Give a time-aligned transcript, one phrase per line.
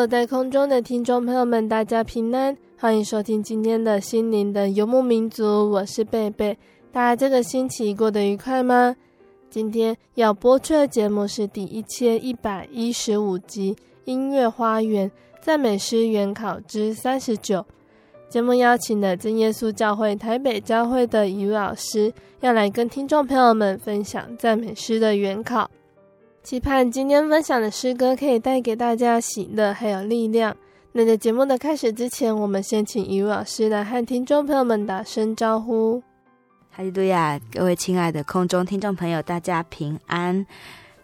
[0.00, 6.56] 坐在空中的听众朋友们，大家平安，欢迎收听今天的心灵的游牧民族，我是贝贝。
[6.90, 8.96] 大家这个星期过得愉快吗？
[9.50, 13.74] 今天要播出的节目是第一千一百一十五集
[14.06, 15.10] 《音乐花园
[15.42, 17.58] 赞美诗原考之三十九》。
[18.30, 25.70] 节目邀请了真耶稣教会台北教会的一位老师，要来跟听众朋友们分享赞美诗的原考。
[26.42, 30.56] 期盼今天分享的诗歌可以带给大家喜乐还有力量。
[30.90, 36.02] 那在节目的开始之前，我们先请一位老师来和听众朋友们打声招呼。
[36.70, 40.46] 哈利路亚，各位亲爱的空中听众朋友，大家平安！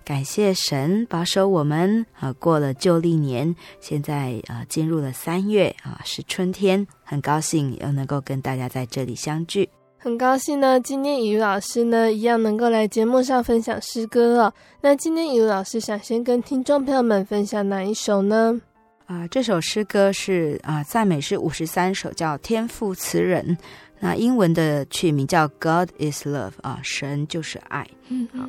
[0.05, 9.69] 感谢神保守我们啊，过了旧历年，现在啊进入了三月啊，是春天，很高兴又能够跟大家在这里相聚。
[10.07, 14.55] 很高兴呢，今天雨老师呢一样能够来节目上分享诗歌哦。
[14.81, 18.61] 那今天雨老师想先跟听众朋友们分享哪一首呢？
[19.07, 23.59] 啊、呃，这首诗歌是啊赞美诗五十三首，叫《天赋词人》。
[23.99, 27.85] 那英文的曲名叫《God is Love》啊，神就是爱。
[28.07, 28.49] 嗯，好，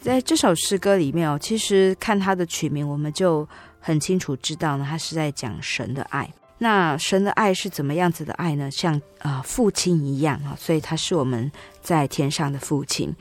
[0.00, 3.46] 在这首诗歌里面哦，其实看它的曲名，我们就
[3.78, 6.32] 很清楚知道呢，它是在讲神的爱。
[6.58, 8.68] 那神的爱是怎么样子的爱呢？
[8.70, 13.14] 像啊、父亲一样啊，所以他是我们在天上的父亲。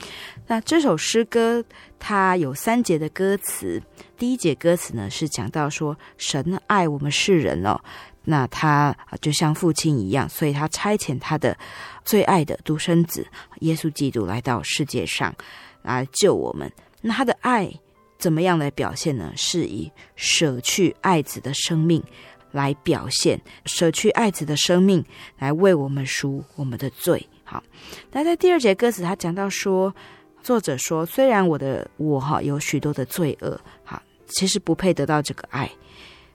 [0.48, 1.64] 那这首诗歌
[2.00, 3.82] 它有三节的歌词，
[4.18, 7.80] 第一节歌词呢是讲到说神爱我们世人哦，
[8.24, 11.56] 那他就像父亲一样，所以他差遣他的
[12.04, 13.26] 最爱的独生子
[13.60, 15.34] 耶稣基督来到世界上
[15.84, 16.72] 来救我们。
[17.02, 17.72] 那他的爱
[18.18, 19.32] 怎么样来表现呢？
[19.36, 22.04] 是以舍去爱子的生命。
[22.52, 25.04] 来表现舍去爱子的生命，
[25.38, 27.28] 来为我们赎我们的罪。
[27.44, 27.64] 好，
[28.12, 29.94] 那在第二节歌词，他讲到说，
[30.42, 35.72] 作者说，虽然我的我哈有许多的罪恶，哈，其实不配得到这个爱，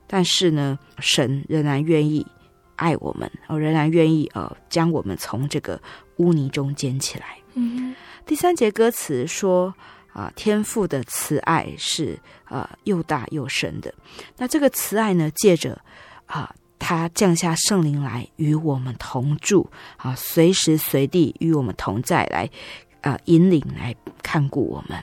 [0.07, 2.27] 但是呢，神仍然愿意
[2.77, 5.81] 爱我们，哦，仍然愿意呃将我们从这个
[6.17, 7.39] 污泥中捡起来。
[7.55, 9.75] 嗯，第三节歌词说。
[10.13, 13.93] 啊，天父的慈爱是啊又大又深的。
[14.37, 15.81] 那这个慈爱呢，借着
[16.27, 22.49] 啊，他降下圣灵来与我们同住，啊，随时随地与我们同在，来
[23.01, 25.03] 啊引领来看顾我们。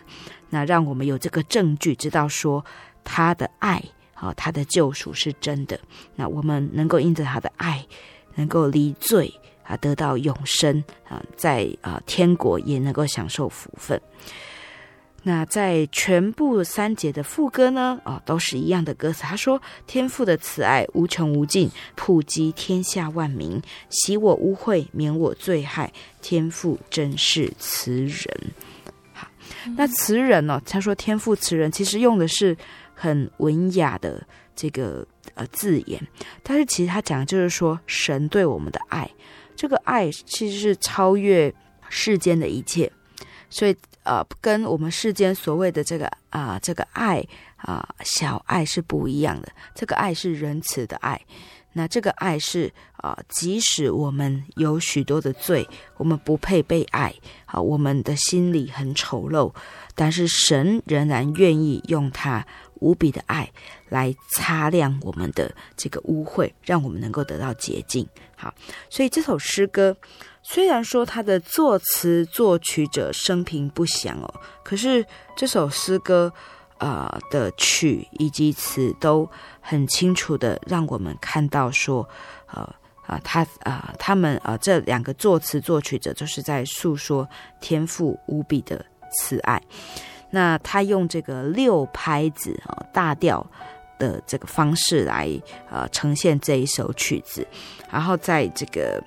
[0.50, 2.64] 那让我们有这个证据，知道说
[3.04, 3.84] 他的爱，
[4.14, 5.80] 啊，他的救赎是真的。
[6.16, 7.86] 那我们能够因着他的爱，
[8.36, 9.34] 能够离罪
[9.64, 14.00] 啊，得到永生啊，在啊天国也能够享受福分。
[15.24, 19.24] 那在全部三节的副歌呢，啊、哦，都是一样的歌词。
[19.24, 25.92] 他说：“天父的慈爱无穷无尽，普及天下万民，洗我污秽，免我罪害。
[26.22, 28.54] 天父真是慈人。”
[29.12, 29.28] 好，
[29.76, 30.62] 那慈人呢、哦？
[30.66, 32.56] 他说：“天父慈人，其实用的是
[32.94, 34.26] 很文雅的
[34.56, 35.06] 这个
[35.36, 36.02] 呃字眼，
[36.42, 39.10] 但是其实他讲的就是说，神对我们的爱，
[39.54, 41.54] 这个爱其实是超越
[41.90, 42.90] 世间的一切，
[43.50, 43.76] 所以。”
[44.10, 47.24] 呃，跟我们世间所谓的这个啊、这个爱
[47.58, 49.48] 啊、小爱是不一样的。
[49.76, 51.22] 这个爱是仁慈的爱，
[51.74, 55.68] 那这个爱是啊、即使我们有许多的罪，
[55.98, 57.14] 我们不配被爱
[57.46, 59.54] 啊、呃，我们的心里很丑陋，
[59.94, 62.44] 但是神仍然愿意用他
[62.80, 63.48] 无比的爱
[63.90, 68.08] 来擦亮我们的这个污秽，让我们能够得到洁净。
[68.36, 68.52] 好，
[68.90, 69.96] 所以这首诗歌
[70.52, 75.06] 虽然说他的作词作曲者生平不详哦，可是
[75.36, 76.34] 这首诗歌
[76.80, 79.30] 啊、的曲以及词都
[79.62, 82.08] 很清楚的让我们看到说，
[82.48, 82.64] 呃
[83.06, 87.30] 啊他啊他们啊这两个作词作曲者就是在诉说
[87.62, 89.62] 天赋无比的慈爱。
[90.32, 93.46] 那他用这个六拍子啊大调
[94.00, 95.30] 的这个方式来
[95.70, 97.46] 呃呈现这一首曲子，
[97.92, 99.04] 然后在这个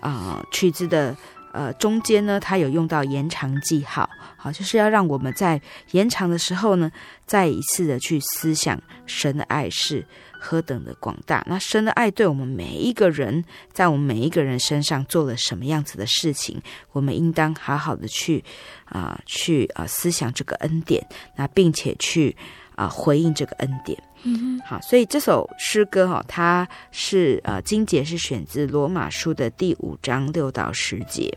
[0.00, 1.16] 啊、呃、曲子的
[1.52, 5.60] 呃中间呢，它有用到延长记号，好，就是要让我们在
[5.92, 6.90] 延长的时候呢，
[7.26, 10.06] 再一次的去思想神的爱是
[10.38, 11.44] 何等的广大。
[11.48, 16.60] 那神的爱对我们每一个人，在我们每一个人身上做了什么样子的事情，
[16.92, 18.44] 我们应当好好的去。
[18.88, 21.04] 啊、去啊、思想这个恩典，
[21.34, 22.36] 那并且去
[22.76, 24.00] 啊、呃，回应这个恩典。
[24.22, 31.36] 嗯哼，好，所以这首诗歌哈、哦，它是呃，经节是选自罗马书的第五章六到十节。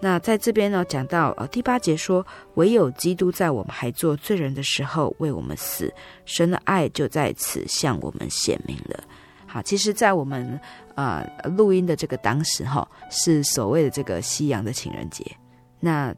[0.00, 2.24] 那在这边呢，讲到呃第八节说，
[2.54, 5.92] 唯有基督在我们还做罪人的时候为我们死，
[6.26, 9.02] 神的爱就在此向我们显明了。
[9.46, 10.60] 好，其实，在我们
[10.94, 15.24] 啊、呃、录音的这个当时哈、哦，是所谓的这个夕阳的情人节。
[15.80, 16.14] 那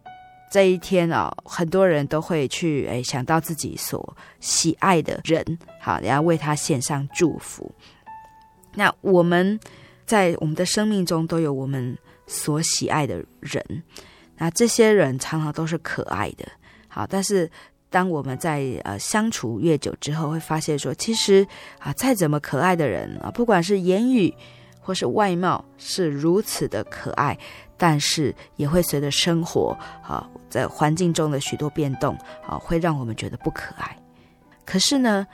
[0.57, 5.45] 这一天啊、很多人都会去诶想到自己所喜爱的人，
[5.79, 7.71] 好，然后为他献上祝福。
[8.73, 9.61] 那我们
[10.07, 11.95] 在我们的生命中都有我们
[12.27, 13.63] 所喜爱的人，
[14.39, 16.49] 那这些人常常都是可爱的，
[16.89, 17.51] 好，但是
[17.91, 21.47] 当我们在呃相处越久之后，会发现说，其实
[21.79, 24.35] 啊，再怎么可爱的人啊，不管是言语
[24.81, 27.39] 或是外貌，是如此的可爱。
[27.77, 33.97] 但是也会随着生活啊，在环境中的许多变动啊，会让我们觉得不可爱。
[34.65, 35.27] 可是呢，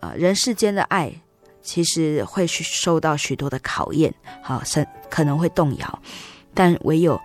[0.00, 1.12] 啊，人世间的爱
[1.62, 4.12] 其实会去受到许多的考验，
[4.42, 6.02] 好，甚可能会动摇。
[6.54, 7.20] 但唯有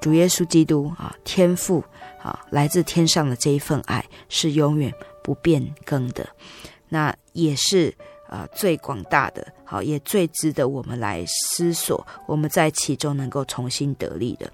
[0.00, 1.84] 主耶稣基督啊，天父
[2.22, 6.28] 啊，来自天上的这一份爱是永远不变更的。
[6.88, 7.94] 那也是。
[8.30, 14.48] 啊、最广大的，好，也最值得我们来思索，我们在其中能够重新得力的。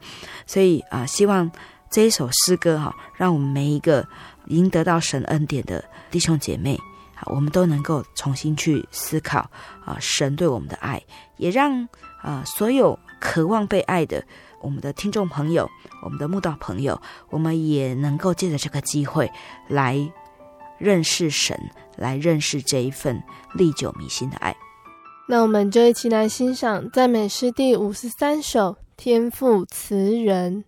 [0.47, 1.51] 所以啊、希望
[1.91, 4.03] 这一首诗歌哈，让我们每一个
[4.47, 6.81] 已经得到神恩典的弟兄姐妹，
[7.15, 9.41] 好，我们都能够重新去思考
[9.85, 11.03] 啊、神对我们的爱，
[11.37, 11.87] 也让
[12.23, 14.25] 啊、所有渴望被爱的
[14.63, 15.69] 我们的听众朋友，
[16.03, 16.99] 我们的慕道朋友，
[17.29, 19.31] 我们也能够借着这个机会
[19.69, 19.97] 来
[20.79, 21.59] 认识神。
[21.99, 23.23] 来认识这一份
[23.55, 24.55] 历久弥新的爱，
[25.27, 30.65] 那我们就一起来欣赏赞美诗第五十三首《天赋词人》。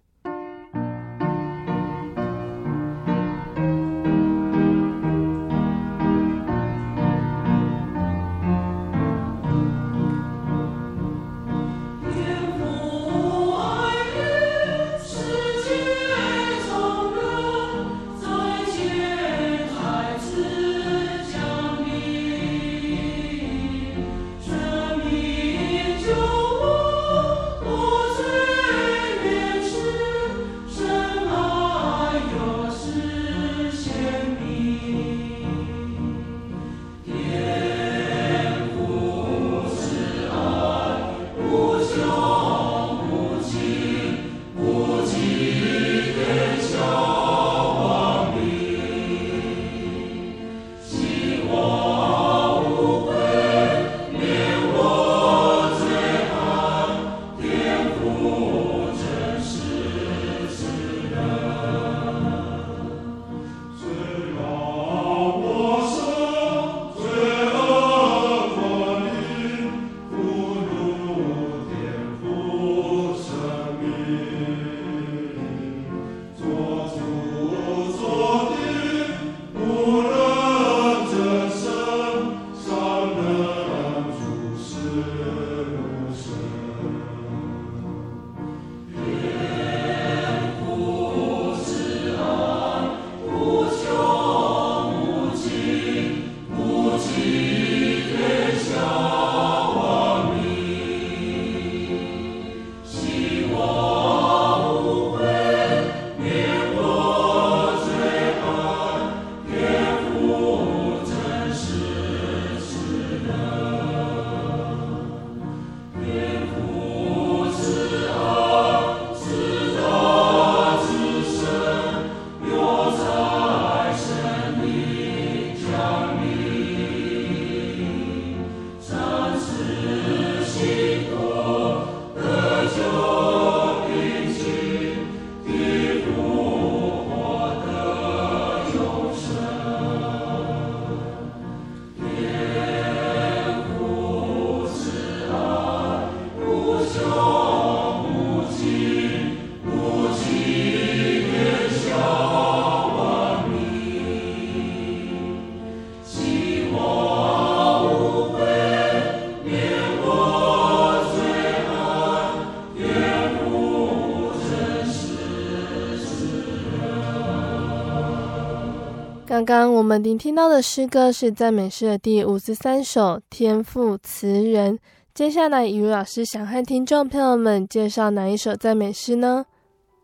[169.48, 174.76] 刚我们聆听到的诗歌是赞美诗的第五十三首《天赋词人》。
[175.14, 179.46] 接下来，雨老师想和听众朋友们介绍哪一首赞美诗呢？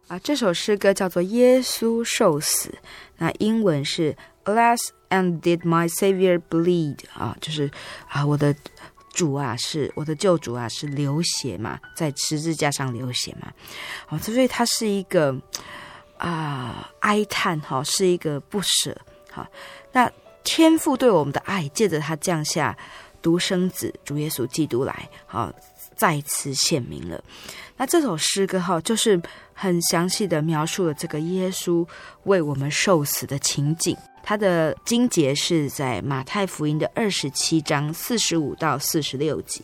[0.09, 2.71] 啊，这首诗歌叫做《耶稣受死》，
[3.19, 4.79] 那英文是 Alas,
[5.11, 7.01] and did my Savior bleed？
[7.13, 7.71] 啊，就是
[8.09, 8.57] 啊，我的
[9.13, 13.53] 主啊，是我的救主啊，是流血嘛，在十字架上流血嘛。
[14.07, 15.39] 好，所以它是一个
[16.17, 18.97] 啊哀叹哈，是一个不舍。
[19.35, 19.47] 好，
[19.93, 20.11] 那
[20.45, 22.77] 天父对我们的爱，借着他降下。
[23.25, 25.51] 独生子主耶稣基督来，好，
[25.97, 27.25] 再次显明了。
[27.79, 29.19] 那这首诗歌哈，就是
[29.55, 31.89] 很详细的描述了这个耶稣
[32.25, 33.97] 为我们受死的情景。
[34.25, 39.63] 它的经节是在马太福音的二十七章四十五到四十六节。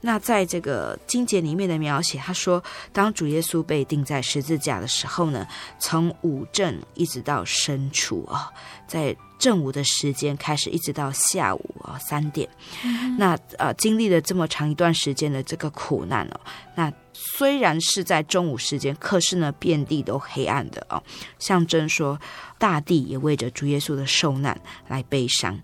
[0.00, 2.62] 那在这个经节里面的描写，他说，
[2.92, 5.46] 当主耶稣被钉在十字架的时候呢，
[5.78, 8.50] 从五正一直到深处啊，
[8.86, 12.48] 在正午的时间开始，一直到下午啊三点，
[12.84, 16.40] 嗯、那呃经历了这么长一段时间的这个苦难哦，
[16.76, 21.02] 那虽然是在中午时间，可是呢遍地都黑暗的哦，
[21.40, 22.16] 象征说
[22.56, 24.56] 大地也为着主耶稣的受难
[24.86, 25.58] 来悲伤，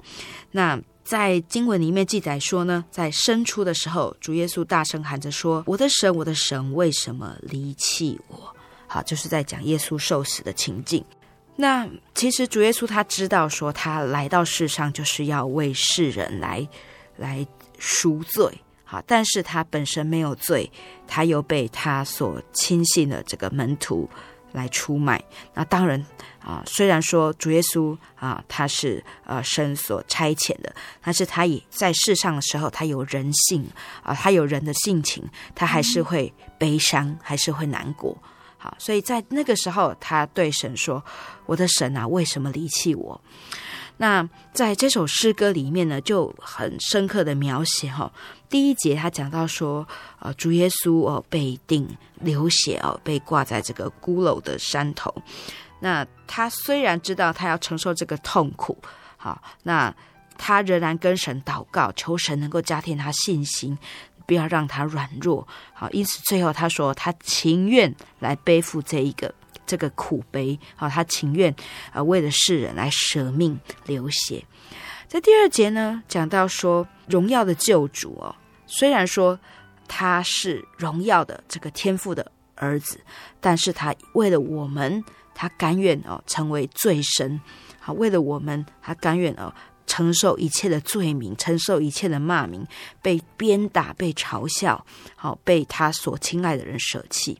[0.51, 0.81] 那。
[1.09, 8.55] 在经文里面记载说呢，在生出的时候，主耶稣大声喊着说：“我的神，我的神，为什么离弃我？”
[8.87, 11.03] 好，就是在讲耶稣受死的情境。
[11.61, 16.67] 那其实主耶稣他知道说，他来到世上就是要为世人来
[17.17, 17.45] 来
[17.79, 18.63] 赎罪。
[18.85, 20.71] 好，但是他本身没有罪，
[21.07, 24.09] 他又被他所亲信的这个门徒
[24.53, 25.23] 来出卖。
[25.55, 26.05] 那当然。
[26.39, 33.69] 啊，虽然说主耶稣啊，他是呃神所差遣的，但是他也在世上的时候，他有人性
[34.03, 35.23] 啊，他有人的性情，
[35.55, 38.17] 他还是会悲伤，还是会难过。
[38.59, 41.03] 好，所以在那个时候，他对神说
[41.47, 43.21] ：“我的神啊，为什么离弃我？”
[44.01, 48.13] 那在这首诗歌里面呢，就很深刻的描写哈。
[48.49, 49.87] 第一节他讲到说，
[50.21, 51.89] 呃，主耶稣哦被钉
[52.21, 55.13] 流血哦，被挂在这个孤陋的山头。
[55.81, 58.79] 那他虽然知道他要承受这个痛苦，
[59.17, 59.93] 好，那
[60.37, 63.77] 他仍然跟神祷告，求神能够加添他信心，
[64.29, 69.35] 不要让他软弱，好，因此最后他说他情愿来背负这一个
[69.67, 71.53] 这个苦悲，好，他情愿
[71.91, 74.45] 啊为了世人来舍命流血。
[75.07, 79.41] 在第二节呢，讲到说荣耀的救主哦，虽然说
[79.89, 83.01] 他是荣耀的这个天父的儿子，
[83.41, 85.03] 但是他为了我们。
[85.41, 87.41] 他甘愿哦成为罪身，
[87.79, 89.55] 好，为了我们，他甘愿哦
[89.99, 92.65] 承受一切的罪名，承受一切的骂名，
[93.03, 94.87] 被鞭打，被嘲笑，
[95.17, 97.37] 好，被他所亲爱的人舍弃。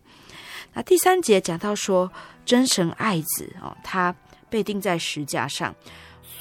[0.75, 2.11] 那第三节讲到说，
[2.45, 4.13] 真神爱子哦，他
[4.51, 5.73] 被钉在石架上，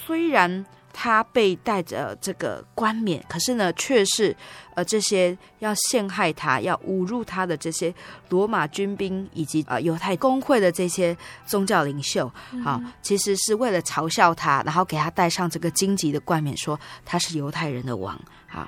[0.07, 0.65] 虽然。
[0.99, 4.35] 他被带着这个冠冕，可是呢，却是
[4.73, 7.93] 呃这些要陷害他、要侮辱他的这些
[8.29, 12.27] 罗马军兵以及呃犹太公会的这些宗教领袖，
[12.63, 18.19] 好、嗯，其实是为了嘲笑他，然后给他戴上这个荆棘的冠冕，说他是犹太人的王。
[18.47, 18.67] 好，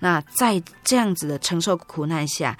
[0.00, 2.54] 那在这样子的承受苦难下，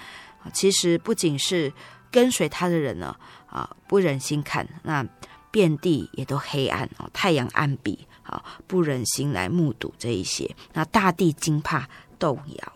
[0.54, 1.70] 其实不仅是
[2.10, 3.14] 跟随他的人呢，
[3.50, 5.06] 啊，不忍心看，那
[5.50, 8.06] 遍地也都黑暗哦，太阳暗闭。
[8.30, 12.72] 啊，不忍心来目睹这一些，那大地惊怕动摇。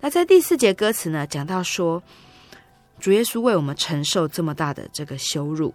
[0.00, 2.00] 那在第四节歌词呢，讲到说，
[3.00, 5.74] 主耶稣为我们承受这么大的这个羞辱，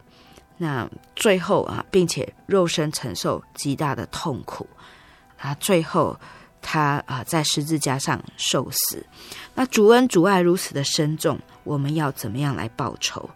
[0.58, 4.66] 那最后啊，并且肉身承受极大的痛苦，
[5.38, 6.18] 啊，最后
[6.62, 9.06] 他啊在十字架上受死。
[9.54, 13.30] 那主恩主爱如此的深重，我们要怎么样来报仇？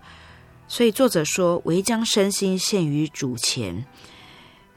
[0.70, 3.86] 所以作者说，唯将身心献于主前。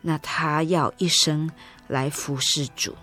[0.02, 1.50] 那他要一生
[1.87, 2.95] 来服侍主，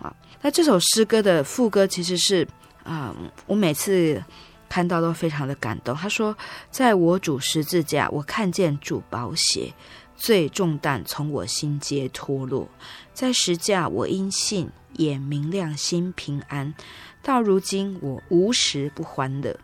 [0.00, 2.46] 啊，那这首诗歌的副歌其实是
[2.84, 4.22] 啊、嗯，我每次
[4.68, 5.94] 看到都非常的感动。
[5.96, 6.36] 他说
[6.70, 9.72] ：“在我主十字架，我看见主宝血，
[10.16, 12.68] 罪重担从我心皆脱落。
[13.12, 16.72] 在十架，我因信也明亮，心平安。
[17.22, 19.58] 到如今，我无时不欢乐。”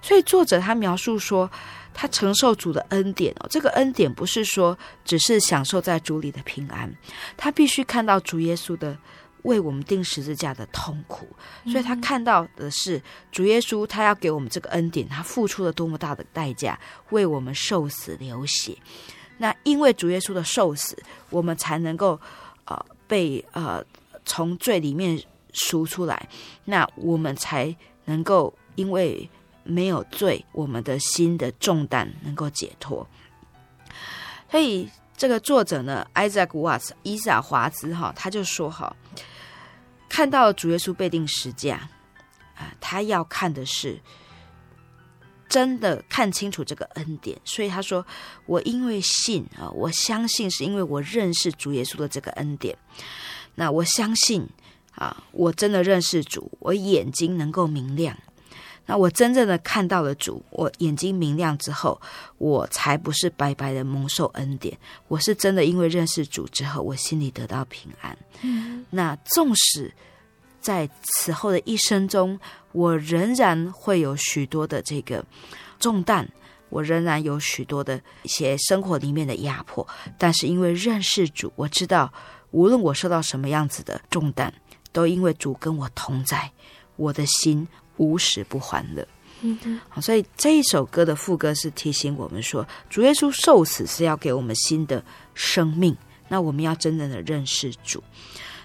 [0.00, 1.50] 所以作者他描述说。
[1.94, 6.92] 他承受主的恩典哦，这个恩典不是说只是享受在主里的平安，
[7.36, 8.96] 他必须看到主耶稣的
[9.42, 11.26] 为我们钉十字架的痛苦，
[11.66, 16.78] 所以他看到的是主耶稣，他要给我们这个恩典，他付出了多么大的代价，
[17.10, 18.76] 为我们受死流血。
[19.38, 20.96] 那因为主耶稣的受死，
[21.30, 22.18] 我们才能够
[22.64, 23.84] 呃被呃
[24.24, 25.20] 从罪里面
[25.52, 26.28] 赎出来，
[26.64, 29.28] 那我们才能够因为。
[29.64, 33.06] 没有罪，我们的心的重担能够解脱。
[34.50, 38.94] 所以这个作者呢，Isaac Watts 伊萨华兹哈，他就说哈，
[40.08, 41.88] 看到主耶稣被钉十架
[42.54, 43.98] 啊，他要看的是
[45.48, 48.04] 真的看清楚这个恩典，所以他说，
[48.46, 52.76] 我因为信啊，我相信是因为我认识主耶稣的这个恩典，
[53.54, 54.46] 那我相信
[54.94, 58.16] 啊，我真的认识主，我眼睛能够明亮。
[58.84, 62.00] 那我真正的看到了主，我眼睛明亮之后，
[62.38, 64.76] 我才不是白白的蒙受恩典，
[65.08, 68.16] 我是真的因为认识主之后，我心里得到平安。
[68.42, 69.92] 嗯，那纵使
[70.60, 72.38] 在此后的一生中，
[72.72, 75.24] 我仍然会有许多的这个
[75.78, 76.28] 重担，
[76.68, 79.86] 我仍然有许多的一些生活里面的压迫，
[80.18, 82.12] 但是因为认识主，我知道
[82.50, 84.52] 无论我受到什么样子的重担，
[84.90, 86.50] 都因为主跟我同在，
[86.96, 87.68] 我的心。
[88.02, 89.06] 无时不欢乐，
[89.42, 95.02] 嗯哼，所以这一首歌的副歌是提醒我们说，主耶稣受死是要给我们新的
[95.34, 95.96] 生命。
[96.28, 98.02] 那我们要真正的认识主。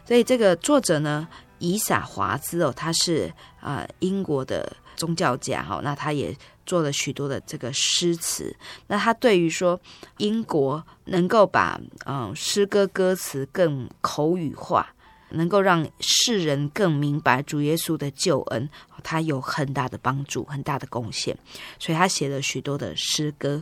[0.05, 1.27] 所以这个作者呢，
[1.59, 8.55] 以撒华兹哦，他是啊、呃、英国的宗教家哈，那他也做了许多的这个诗词。
[8.87, 9.79] 那他对于说
[10.17, 14.87] 英国能够把嗯、呃、诗歌歌词更口语化。
[15.29, 18.69] 能够让世人更明白主耶稣的救恩，
[19.03, 21.37] 他有很大的帮助，很大的贡献，
[21.79, 23.61] 所以他写了许多的诗歌。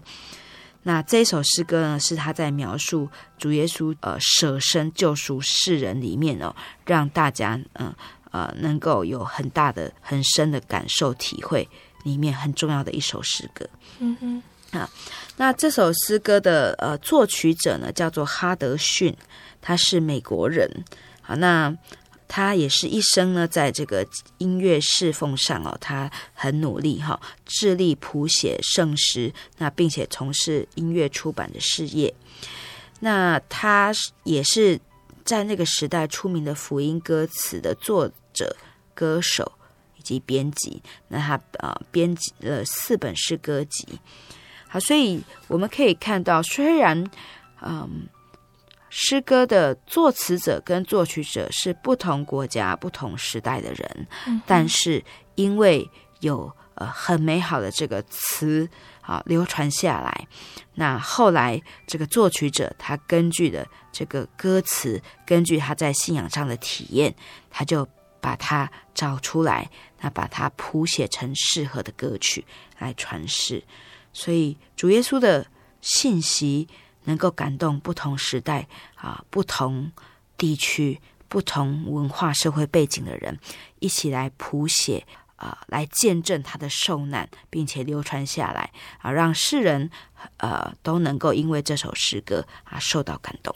[0.84, 3.10] 那这首诗歌呢，是他在描述
[3.40, 7.92] 主耶稣呃舍身救赎世人里面哦，让大家嗯
[8.30, 11.68] 呃，呃能够有很大的很深的感受体会
[12.04, 13.68] 里面很重要的一首诗歌。
[13.98, 14.44] 嗯哼
[14.78, 14.88] 啊，
[15.38, 19.16] 那这首诗歌的呃作曲者呢，叫做哈德逊，
[19.62, 20.70] 他是美国人。
[21.28, 21.76] 好，那
[22.28, 24.06] 他也是一生呢，在这个
[24.38, 32.14] 音乐侍奉上哦，他很努力哈，致力谱写圣诗，那并且从事音乐出版的事业。
[33.00, 33.92] 那他
[34.24, 34.80] 也是
[35.24, 38.56] 在那个时代出名的福音歌词的作者、
[38.94, 39.52] 歌手
[39.98, 40.80] 以及编辑。
[41.08, 44.00] 那他啊，编辑了四本诗歌集。
[44.68, 47.10] 好，所以我们可以看到，虽然
[47.64, 48.08] 嗯。
[48.98, 55.04] 诗歌的作词者跟作曲者是不同国家、不同时代的人，嗯、但是
[55.36, 55.86] 因为
[56.22, 58.66] 有呃很美好的这个词
[59.02, 60.26] 啊流传下来，
[60.76, 67.14] 那后来这个作曲者他根据的这个歌词，根据他在信仰上的体验，
[67.50, 67.86] 他就
[68.22, 72.46] 把它找出来，那把它谱写成适合的歌曲
[72.80, 73.62] 来传世，
[74.14, 75.46] 所以主耶稣的
[75.82, 76.70] 信息。
[77.06, 79.92] 能够感动不同时代啊、不同
[80.38, 83.40] 地区、不同文化、社会背景的人，
[83.80, 85.06] 一起来谱写
[85.38, 89.90] 啊，来见证他的受难，并且流传下来啊，让世人
[90.38, 93.56] 呃都能够因为这首诗歌啊受到感动。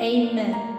[0.00, 0.75] Amen.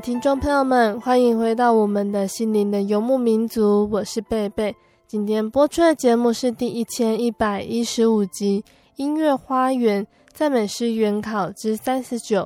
[0.00, 4.74] 听众朋友们，欢迎回到我们的心灵的游牧民族，我是贝贝。
[5.06, 8.64] 今天播出的节目是第一千一百一十五集
[8.96, 12.42] 《音乐花园赞美诗原考之三十九》。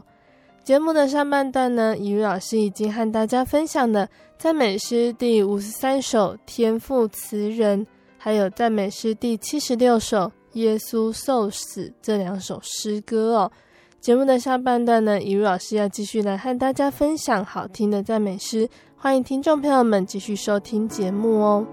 [0.64, 7.86] 节目的上半段呢，怡如老师已经和大家分享了赞美诗第五十三首《天赋词人》，
[8.18, 10.18] 还有赞美诗第七十六首
[10.54, 13.52] 《耶稣受死》这两首诗歌哦。
[14.06, 21.66] 节目的下半段呢，怡如老师要继续来和大家分享好听的赞美诗，欢迎听众朋友们继续收听节目哦。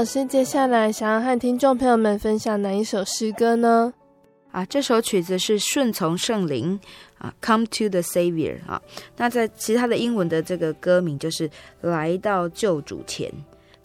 [0.00, 3.92] 老师，接下来想要和听众朋友们分享哪一首诗歌呢？
[4.50, 6.80] 啊，这首曲子是顺从圣灵
[7.18, 8.80] 啊，Come to the Savior 啊。
[9.18, 11.50] 那在其他的英文的这个歌名就是
[11.82, 13.30] 来到救主前。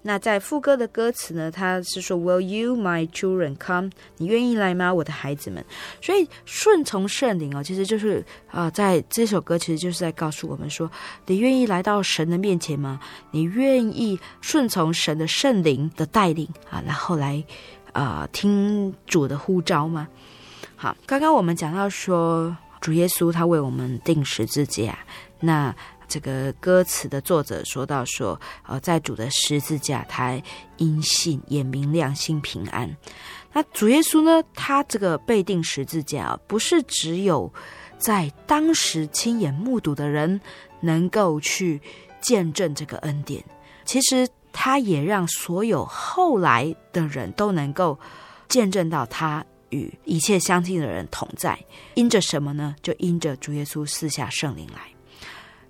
[0.08, 3.90] 那在副歌的歌词呢，他是说 Will you, my children, come？
[4.18, 5.66] 你愿意来吗，我的孩子们？
[6.00, 10.88] 所以顺从圣灵哦，其实就是啊、呃，在这首歌其实就是在告诉我们说，
[11.26, 13.00] 你愿意来到神的面前吗？
[13.32, 17.44] 你愿意顺从神的圣灵的带领啊，然后来
[17.92, 20.08] 啊、呃、听主的呼召吗？
[20.76, 25.00] 好，刚刚我们讲到说，主耶稣他为我们钉十字架，
[25.40, 25.76] 那。
[26.16, 30.42] 这个歌词的作者说到说，呃，在主的十字架，他
[30.78, 32.90] 因信也明亮，心平安。
[33.52, 37.54] 那主耶稣呢，他这个被钉十字架啊，不是只有
[37.98, 40.40] 在当时亲眼目睹的人
[40.80, 41.82] 能够去
[42.22, 43.44] 见证这个恩典，
[43.84, 48.00] 其实他也让所有后来的人都能够
[48.48, 51.60] 见证到他与一切相信的人同在。
[51.96, 52.74] 因着什么呢？
[52.82, 54.95] 就因着主耶稣赐下圣灵来。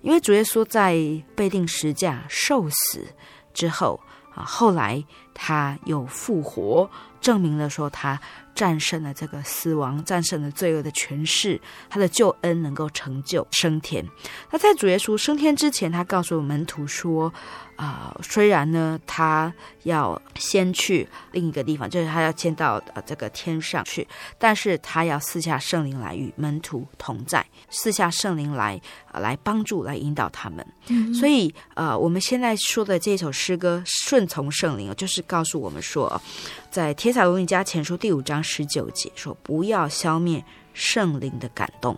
[0.06, 0.96] 因为主耶稣在
[1.36, 3.08] 被定十架受死
[3.56, 4.00] 之后
[4.36, 5.04] 啊，后来
[5.36, 6.90] 他又复活，
[7.22, 8.20] 证明了说他
[8.56, 14.04] 战胜了这个死亡，战胜了罪恶的权势，他的救恩能够成就升天。
[14.50, 17.32] 那在主耶稣升天之前，他告诉门徒说。
[17.76, 28.80] 啊、呃，虽然呢，他要先去另一个地方，就是他要先到呃这个天上去，但是他要赐下圣灵来与门徒同在，赐下圣灵来、
[29.12, 30.66] 呃、来帮助、来引导他们。
[31.14, 36.22] 所以呃，我们现在说的这首诗歌《顺从圣灵》，就是告诉我们说，
[36.70, 41.98] 在帖撒罗尼加前书第五章十九节说，不要消灭圣灵的感动。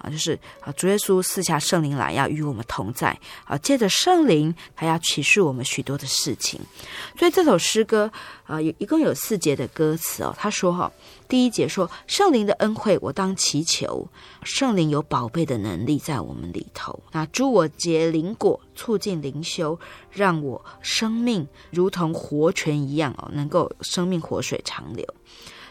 [0.00, 3.56] 啊，就是啊，主耶稣赐下圣灵来，要与我们同在啊。
[3.58, 6.60] 借着圣灵，还要启示我们许多的事情。
[7.18, 8.10] 所以这首诗歌
[8.44, 10.34] 啊，有一共有四节的歌词哦。
[10.38, 10.92] 他说：“哈，
[11.28, 14.06] 第一节说圣灵的恩惠，我当祈求。
[14.42, 19.78] 圣灵有宝贝的能力在我们里头，那诸我结灵果，促进灵修，
[20.10, 25.04] 让我生命如同活泉一样哦，能够生命活水长流。”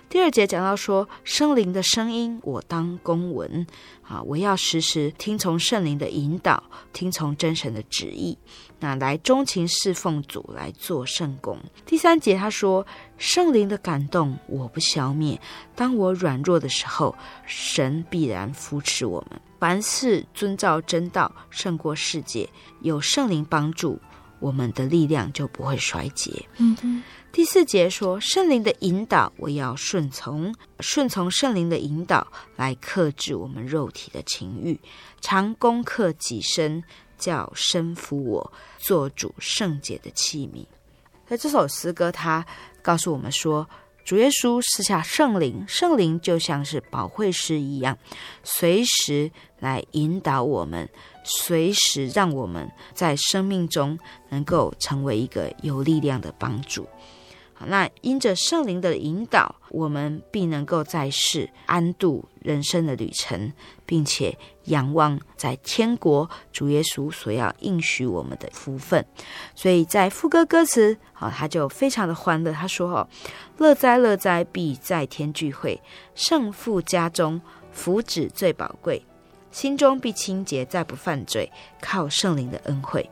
[0.08, 3.66] 第二节讲到说，圣灵的声音我当公文
[4.02, 6.64] 啊，我要时时听从圣灵的引导，
[6.94, 8.38] 听从真神的旨意，
[8.80, 11.58] 那来钟情侍奉主，来做圣工。
[11.86, 12.86] 第三节他说，
[13.18, 15.40] 圣灵的感动我不消灭，
[15.76, 17.14] 当我软弱的时候，
[17.46, 19.42] 神必然扶持我们。
[19.60, 22.48] 凡事遵照真道，胜过世界，
[22.82, 24.00] 有圣灵帮助，
[24.40, 26.46] 我们的力量就不会衰竭。
[26.58, 27.04] 嗯哼。
[27.36, 34.80] 第四节说，圣灵的引导，我要顺从，顺从圣灵的引导来克制我们肉体的情欲，
[35.20, 36.82] 常攻克己身，
[37.18, 40.66] 叫身服我，做主圣洁的器皿。
[41.28, 42.46] 那这首诗歌，它
[42.82, 43.68] 告诉我们说，
[44.06, 47.98] 主耶稣赐下圣灵，圣灵就像是保惠师一样，
[48.46, 50.90] 随时来引导我们，
[51.26, 56.88] 随时让我们在生命中能够成为一个有力量的帮助。
[57.68, 63.52] 那因着圣灵的引导，我们必能够在世安度人生的旅程，
[63.86, 69.04] 并且仰望在天国主耶稣所要应许我们的福分。
[69.56, 72.52] 所以在副歌歌词，啊，他就非常的欢乐。
[72.52, 73.08] 他说：“哦，
[73.58, 75.82] 乐哉乐哉，必在天聚会，
[76.14, 77.40] 圣父家中
[77.72, 79.02] 福祉最宝贵，
[79.50, 83.10] 心中必清洁，再不犯罪，靠圣灵的恩惠。”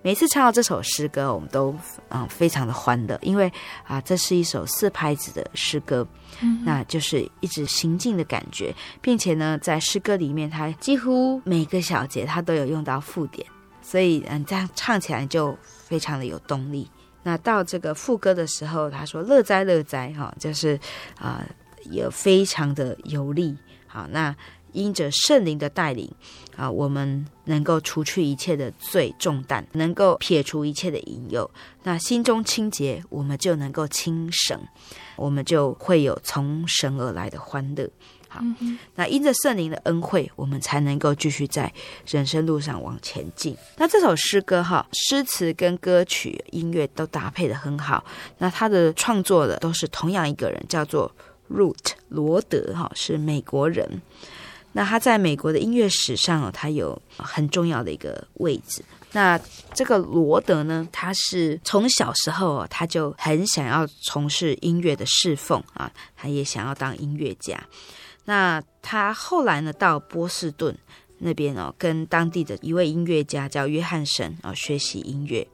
[0.00, 1.74] 每次唱到这首诗歌，我们都
[2.08, 3.52] 嗯非常的欢乐，因为
[3.84, 6.06] 啊，这是一首四拍子的诗歌，
[6.40, 13.44] 嗯，那就是一直行进的感觉，并且呢，在诗歌里面，它几乎每个小节它都有用到附点，
[13.82, 16.88] 所以嗯，这样唱起来就非常的有动力。
[17.22, 20.78] 那到这个副歌的时候，他说“乐哉乐哉”哈，就是
[21.18, 21.44] 啊，
[21.90, 23.56] 也非常的有力。
[23.86, 24.34] 好，那。
[24.78, 26.08] 因着圣灵的带领
[26.56, 31.50] 啊，我们能够除去一切的罪重担，能够撇除一切的引诱。
[31.82, 34.58] 那心中清洁，我们就能够清省，
[35.16, 37.90] 我们就会有从神而来的欢乐。
[38.28, 41.72] 好，嗯、那因着圣灵的恩惠，我们才能够继续在
[42.06, 43.56] 人生路上往前进。
[43.78, 48.04] 那这首诗歌哈，诗词跟歌曲音乐都搭配的很好。
[48.36, 51.10] 那他的创作的都是同样一个人，叫做
[51.50, 54.02] Root 罗德哈，是美国人。
[54.72, 58.84] 那他在美国的音乐史上，他有很重要的一个位置。
[59.12, 59.40] 那
[59.72, 67.58] 这个罗德呢，他是从小时候他就很想要从事音乐的侍奉啊，他也想要当音乐家。
[68.26, 70.76] 那他后来呢，到波士顿
[71.20, 75.48] 那边哦，跟当地的一位音乐家叫约翰森啊学习音乐。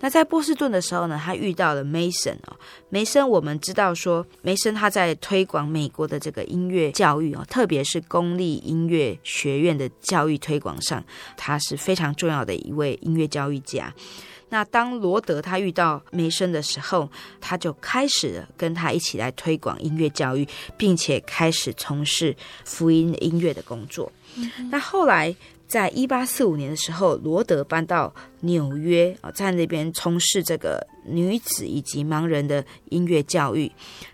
[0.00, 2.56] 那在波士顿的时候呢，他遇到了梅森哦。
[2.90, 11.02] 梅森，我们知道说，梅森他在推广美国的这个音乐教育哦，特别是公立音乐学院的教育推广上，
[11.36, 13.92] 他是非常重要的一位音乐教育家。
[14.48, 17.08] 那当罗德他遇到梅森的时候，
[17.40, 24.10] 他就开始了跟他一起来推广音乐教育，并且开始从事福音音乐的工作。
[24.36, 25.34] 嗯、那后来。
[25.68, 33.72] 在一八四五年的时候，罗德搬到纽约啊，在那边从事这个女子以及盲人的音乐教育。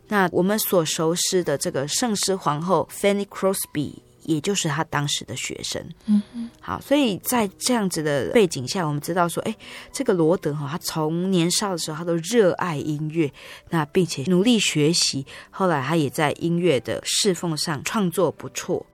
[0.08, 5.82] 那我们所熟悉的这个圣诗皇后 Fanny Crosby，也就是他当时的学生。
[6.06, 9.56] 嗯嗯，好，所以在这样子的背景下，我们知道说，哎，
[9.92, 13.32] 这个罗德哈，他从年少的时候他都热爱音乐，
[13.70, 18.84] 那并且努力学习，后来他也在音乐的侍奉上创作不错。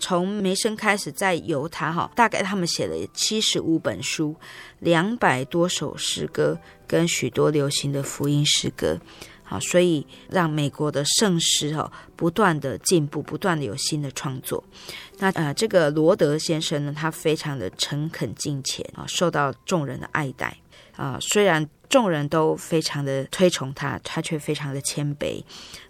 [0.00, 4.32] 从梅森开始，在犹他哈，大概他们写了七十五本书，
[4.78, 8.96] 两百多首诗歌，跟许多流行的福音诗歌，
[9.48, 14.62] 好，所以让美国的圣诗哦不断的进步，不断的有新的创作。
[15.18, 20.54] 那呃，这个罗德先生呢，他非常的诚恳敬虔啊，受到众人的爱戴
[20.94, 21.16] 啊。
[21.20, 25.42] 虽然众人都非常的推崇他，他却非常的谦卑。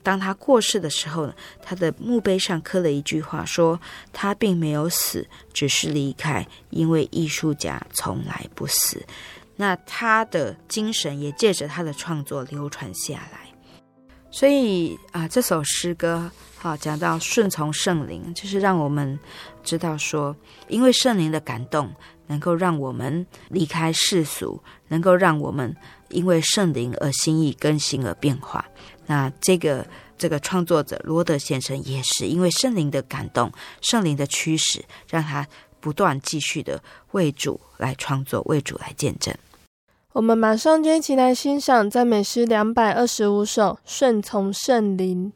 [0.05, 3.81] 当他过世的时候呢，他的墓碑上刻了一句话，说
[4.13, 9.05] 他并没有死，只是离开，因为艺术家从来不死。
[9.57, 13.48] 那他的精神也借着他的创作流传下来。
[14.31, 19.19] 所以啊，这首诗歌好讲到顺从圣灵，就是让我们
[19.63, 20.37] 知道说，
[20.69, 21.93] 因为圣灵的感动。
[22.31, 25.75] 能够让我们离开世俗，能够让我们
[26.11, 28.63] 因为圣灵而心意更新而变化。
[29.07, 29.89] 那这个
[30.19, 35.49] 这个创作者罗德先生也是因为圣灵的感动，圣灵的驱使，让他
[35.81, 39.35] 不断继续的为主来创作，为主来见证。
[40.15, 45.33] 我们马上就一起来欣赏赞美诗两百二十五首《顺从圣灵》。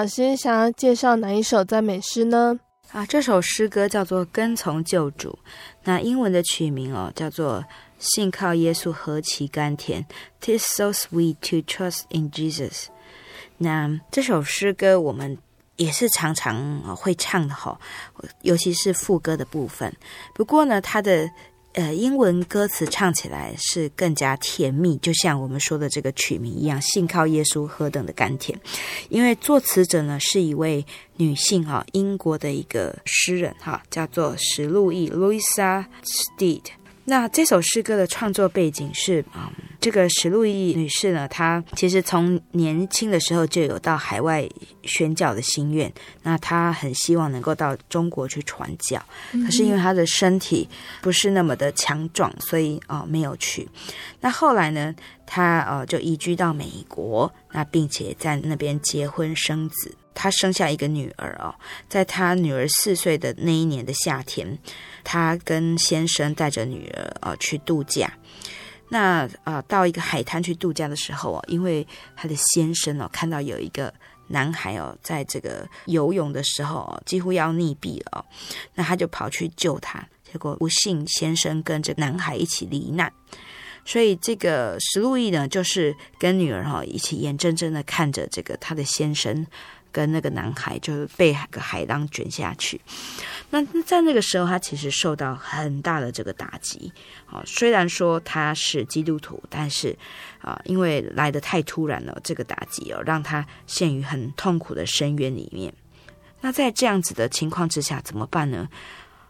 [0.00, 2.58] 老师想要介绍哪一首赞美诗呢？
[2.90, 5.38] 啊，这首诗歌叫做《跟从救主》，
[5.84, 7.62] 那英文的曲名哦叫做
[8.00, 10.06] “信靠耶稣何其甘甜
[10.40, 12.86] ”，Tis so sweet to trust in Jesus。
[13.58, 15.36] 那这首诗歌我们
[15.76, 17.78] 也是常常会唱的哈，
[18.40, 19.94] 尤其是副歌的部分。
[20.34, 21.28] 不过呢，它的
[21.72, 28.58] 呃，英文歌词唱起来是更加甜蜜，就像我们说的这个曲名一样，“信靠耶稣何等的甘甜”。
[29.08, 30.84] 因为作词者呢是一位
[31.16, 36.62] 女性哈，英国的一个诗人哈，叫做史路易 （Louisa Steed）。
[37.10, 39.50] 那这首诗歌的创作背景是，嗯，
[39.80, 44.48] 这个史路易女士呢，她其实从年轻的时候就有到海外
[44.84, 45.92] 宣教的心愿。
[46.22, 49.04] 那她很希望能够到中国去传教，
[49.44, 50.68] 可是因为她的身体
[51.02, 53.68] 不是那么的强壮，所以哦没有去。
[54.20, 54.94] 那后来呢，
[55.26, 59.92] 她呃就移居到美国，那并且在那边结婚生子。
[60.14, 61.54] 她生下一个女儿哦，
[61.88, 64.58] 在她女儿四岁的那一年的夏天。
[65.02, 68.12] 他跟先生带着女儿啊去度假，
[68.90, 71.84] 那啊到一个海滩去度假的时候哦，因为
[72.14, 73.92] 他的先生哦看到有一个
[74.28, 78.22] 男孩哦在这个游泳的时候哦几乎要溺毙了，
[78.74, 83.10] 那他就跑去救他，结果不幸先生跟这男孩一起罹难，
[83.86, 89.46] 所以这个史路易呢就是跟女儿哈一起眼睁睁的看着这个他的先生
[89.92, 92.80] 跟那个男孩就是被个海浪卷下去。
[93.50, 96.92] 那在那个时候，他其实受到很大的这个打击。
[97.26, 99.96] 啊，虽然说他是基督徒，但是
[100.40, 105.72] 啊，因为来得太突然了，这个打击哦，让他陷于很痛苦的深渊里面。
[106.40, 108.68] 那在这样子的情况之下，怎么办呢？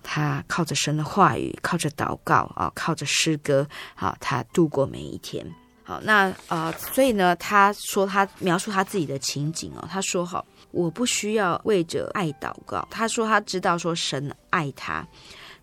[0.03, 5.47] 他靠着神的话语，靠着祷告啊，靠着诗歌啊，他度过每一天。
[5.83, 10.47] 好，那啊、所以呢，他说他描述他自己的情景哦，他说好。
[10.71, 12.87] 我不需要为着爱祷告。
[12.91, 15.07] 他说他知道说神爱他，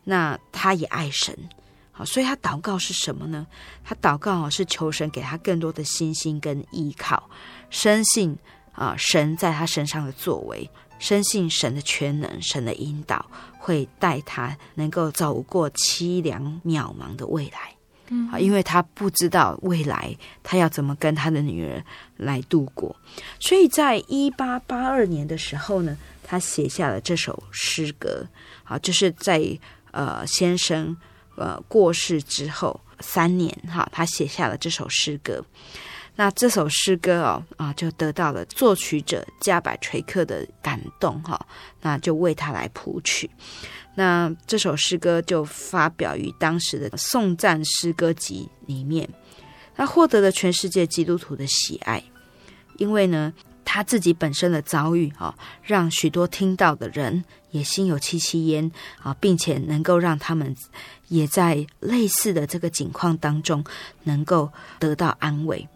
[0.03, 1.37] 那他也爱神，
[1.91, 3.47] 好，所以他祷告是什么呢？
[3.83, 7.29] 他祷告是求神给他更多的信心跟依靠，
[7.69, 8.37] 深信
[8.73, 13.25] 啊神在他身上的作为，深信神的全能，神的引导
[13.57, 17.76] 会带他能够走过凄凉渺茫的未来。
[18.09, 21.83] 嗯，因为他不知道未来他要怎么跟他的女儿
[22.17, 22.95] 来度过，
[23.39, 28.25] 所以在一八八二年的时候呢，他写下了这首诗歌。
[28.63, 29.41] 啊，就是在
[29.91, 30.93] 呃先生
[31.37, 35.41] 呃过世之后三年，哈，他写下了这首诗歌。
[36.19, 41.39] 那这首诗歌哦啊，就得到了作曲者加百垂克的感动，哈，
[41.79, 43.29] 那就为他来谱曲。
[43.93, 49.07] 那这首诗歌就发表于当时的颂赞诗歌集里面，
[49.75, 52.03] 他获得了全世界基督徒的喜爱，
[52.77, 53.31] 因为呢，
[53.63, 58.71] 他自己本身的遭遇啊，让许多听到的人也心有戚戚焉
[59.03, 60.55] 啊，并且能够让他们
[61.09, 63.63] 也在类似的这个境况当中
[64.03, 65.67] 能够得到安慰。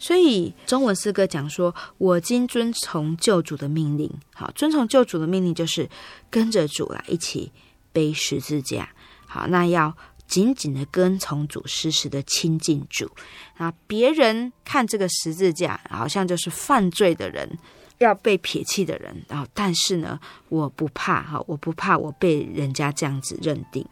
[0.00, 5.86] 所以中文诗歌讲说：“我今遵从救主的命令，好，遵从救主的命令就是
[6.30, 7.52] 跟着主来一起
[7.92, 8.88] 背十字架。
[9.26, 9.94] 好，那要
[10.26, 13.10] 紧紧的跟从主，时时的亲近主。
[13.58, 17.58] 啊，别人看这个十字架好像就是犯罪的人，
[17.98, 19.22] 要被撇弃的人。
[19.28, 23.86] 然后，但是呢，我不怕，哈，我不怕我被人家这样子认定。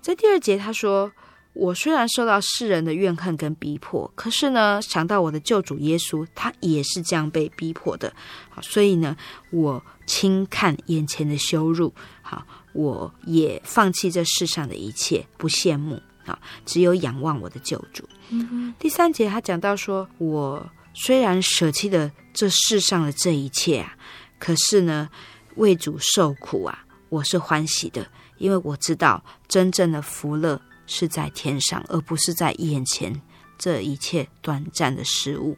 [0.00, 1.10] 在第二节他说。”
[1.58, 8.12] 我虽然受到世人的怨恨跟逼迫，可是呢，想到我的救主耶稣，他也是这样被逼迫的，
[8.50, 9.16] 好，所以呢，
[9.50, 12.44] 我轻看眼前的羞辱，好，
[12.74, 18.06] 我也放弃这世上的一切，不羡慕，好，只有仰望我的救主。
[18.28, 18.74] 嗯。
[18.78, 23.96] 第三节他讲到说，我虽然舍弃了这世上的这一切啊，
[24.38, 25.08] 可是呢，
[25.54, 30.60] 为主受苦啊，我是欢喜的，因为我知道真正的福乐。
[30.86, 33.20] 是在天上，而不是在眼前
[33.58, 35.56] 这一切短暂的事物。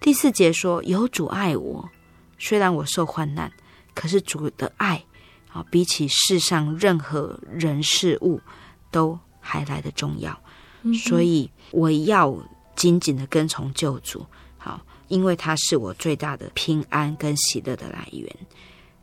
[0.00, 1.88] 第四节说：“有主爱我，
[2.38, 3.52] 虽然我受患难，
[3.94, 5.04] 可是主的爱
[5.52, 8.40] 啊，比起世上任何人事物
[8.90, 10.36] 都还来得重要。
[10.82, 12.36] 嗯、所以我要
[12.74, 14.26] 紧紧的跟从救主，
[14.58, 18.36] 好，因为他是我最大的平安跟喜乐的来源。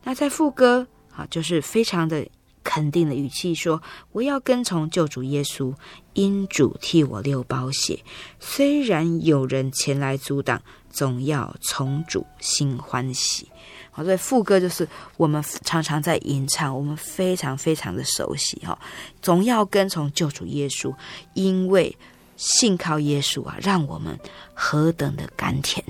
[0.04, 2.26] 那在副歌啊，就是非常的。”
[2.62, 3.82] 肯定的语气说
[4.12, 5.74] ：“我要跟从救主耶稣，
[6.14, 7.98] 因主替我流宝血。
[8.38, 13.48] 虽然有人前来阻挡，总要从主心欢喜。”
[13.92, 14.86] 好，所以副歌就是
[15.16, 18.78] 我们常常在吟唱，我们非常非常的熟悉哈。
[19.20, 20.94] 总要跟从救主耶稣，
[21.34, 21.96] 因为
[22.36, 24.16] 信靠耶稣啊，让我们
[24.54, 25.84] 何等的甘甜。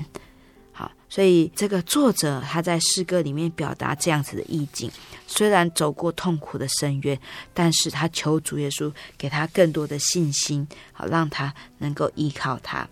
[1.13, 4.89] 所以，这个作者他在诗歌里面表达这样子的意境：
[5.27, 7.19] 虽然走过痛苦的深渊，
[7.53, 12.87] 但是他求主耶稣给他更多的信心，好让他能够依靠他。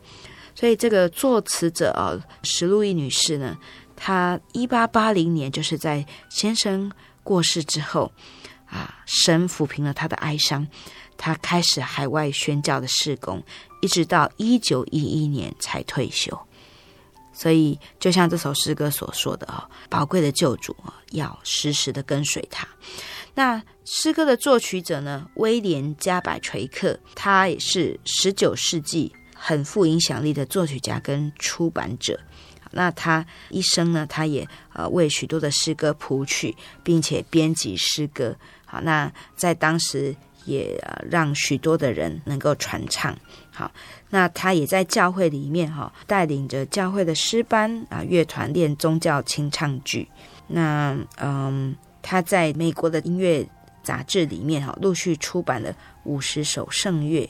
[0.54, 3.58] 所以，这个作词者哦，史路易女士呢，
[3.96, 6.92] 她一八八零年就是在先生
[7.24, 8.12] 过世之后
[8.66, 10.68] 啊，神抚平了她的哀伤，
[11.16, 13.42] 她开始海外宣教的事工，
[13.82, 16.38] 一直到一九一一年才退休。
[17.40, 22.68] 所以，就像这首诗歌所说的啊，宝贵的救主啊，要时时的跟随他。
[23.34, 32.20] 那诗歌的作曲者呢，威廉加百垂克，他也是十九世纪很富影响力的作曲家跟出版者。
[32.72, 38.36] 那他一生呢，他也呃为许多的诗歌谱曲，并且编辑诗歌。
[38.66, 40.14] 好，那在当时
[40.44, 40.78] 也
[41.10, 43.18] 让许多的人能够传唱。
[43.50, 43.72] 好。
[44.10, 50.08] 那他也在教会里面哈，带领着教会的诗班啊，乐团练宗教清唱剧。
[50.48, 53.48] 那嗯，他在美国的音乐
[53.84, 55.74] 杂志里面哈，陆续出版了
[56.06, 57.30] 五十首圣乐。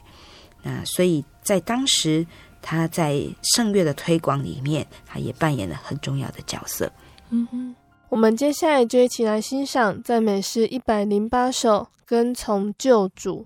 [0.63, 2.25] 那所以在当时，
[2.61, 3.21] 他在
[3.55, 6.89] 圣乐的推广里面，他也扮演了很重要的角色。
[7.29, 7.75] 嗯哼，
[8.07, 13.45] 我们接下来就一起来欣赏赞美诗一百零八首《跟从救主》。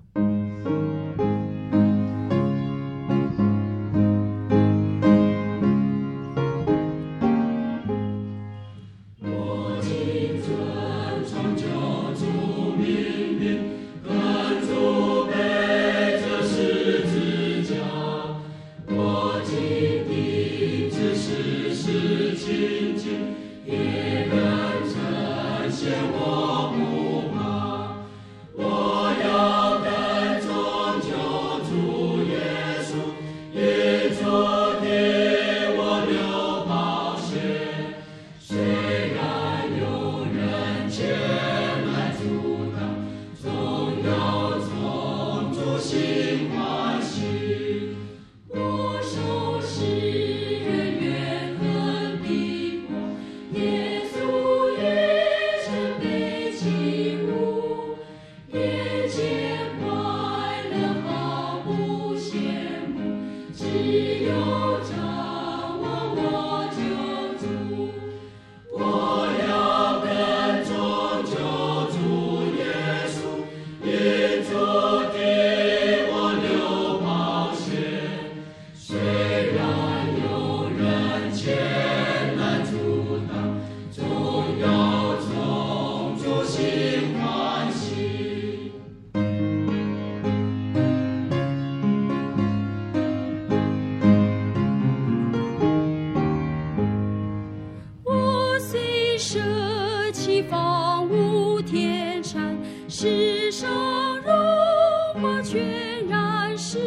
[106.58, 106.78] 是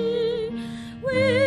[1.03, 1.46] 为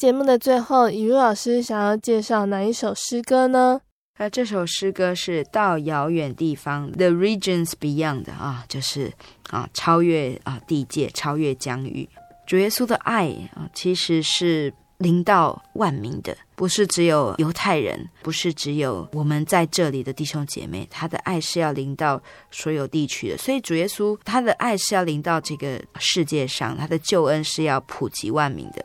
[0.00, 3.82] 节目的最后，雨露老师想要介绍哪一首诗歌呢？
[4.18, 9.12] 那这首诗歌是到遥远地方，The Regions Beyond 啊，就是
[9.50, 12.08] 啊超越啊地界，超越疆域。
[12.46, 22.18] 主耶稣的爱啊，其实是临到万民的，不是只有犹太人，不是只有我们在这里的弟兄姐妹，他的爱是要临到
[22.50, 23.36] 所有地区的。
[23.36, 28.82] 所以主耶稣他的爱是要临到这个世界上，他的救恩是要普及万民的。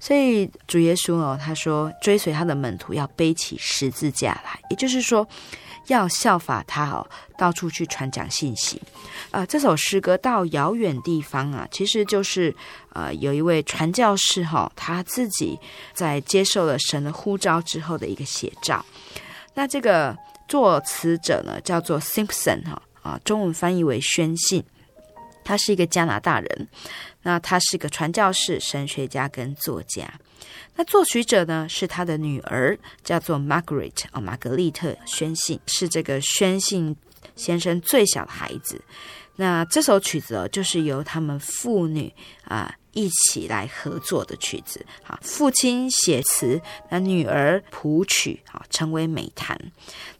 [0.00, 5.26] 所以主耶稣哦，他说追随他的门徒要背起十字架来，也就是说
[5.86, 8.80] 要效法他哦，到处去传讲信息。
[9.30, 12.54] 呃，这首诗歌到遥远地方啊，其实就是
[12.92, 15.58] 呃有一位传教士哈、哦，他自己
[15.94, 18.84] 在接受了神的呼召之后的一个写照。
[19.54, 20.16] 那这个
[20.46, 24.62] 作词者呢，叫做 Simpson 哈啊，中文翻译为宣信，
[25.48, 26.68] 他是一个加拿大人。
[27.22, 30.12] 那他是个传教士、神学家跟作家。
[30.76, 36.94] 那作曲者呢，是他的女儿，叫做 Margaret 哦，玛格丽特宣信，是这个宣信
[37.34, 38.82] 先生最小的孩子。
[39.36, 42.12] 那这首曲子哦，就是由他们父女
[42.44, 44.84] 啊一起来合作的曲子。
[45.02, 49.58] 好，父亲写词，那女儿谱曲，好，成为美谈。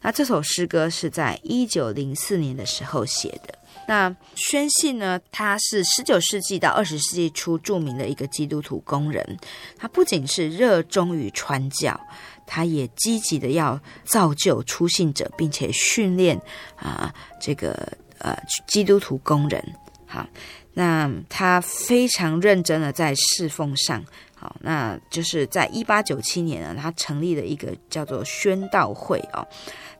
[0.01, 3.58] 那这首诗歌是在一九零四年的时候写的。
[3.89, 9.39] 那宣信呢，他是十九世纪到二十世纪初著名的一个基督徒工人。
[9.79, 11.99] 他不仅是热衷于传教，
[12.45, 16.39] 他也积极的要造就出信者，并且训练
[16.75, 17.11] 啊
[17.41, 18.37] 这个呃
[18.67, 19.59] 基督徒工人。
[20.05, 20.23] 好，
[20.75, 24.05] 那他非常认真的在侍奉上。
[24.39, 29.45] 好，那就是在一八九七年呢，他成立了一个叫做宣道会哦。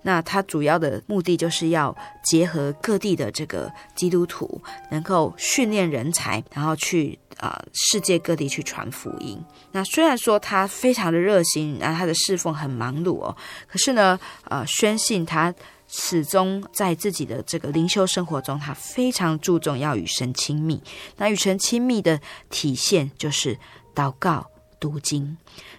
[0.02, 4.62] 那他主要的目的就是要结合各地的这个基督徒，
[4.92, 9.38] 能够训练人才，然后去啊、世界各地去传福音。
[9.74, 13.36] 那虽然说他非常的热心，然后他的侍奉很忙碌哦，
[13.68, 15.54] 可是呢，呃，宣信他
[15.90, 20.82] 始终在自己的这个灵修生活中，他非常注重要与神亲密。
[21.18, 23.58] 那与神亲密的体现就是
[24.00, 25.36] 祷告、读经。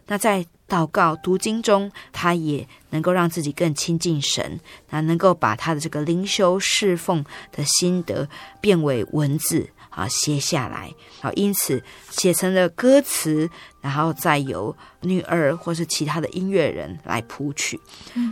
[0.07, 4.61] 那在祷告、读经中，他也能够让自己更亲近神，
[4.91, 8.29] 那能够把他的这个灵修侍奉的心得
[8.61, 10.93] 变为文字啊，写下来
[11.23, 13.49] 好，因此写成了歌词，
[13.81, 17.81] 然后再由女儿或是其他的音乐人来谱曲，